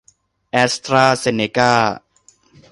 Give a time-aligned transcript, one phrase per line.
[0.51, 1.71] แอสตร้าเซนเนก้า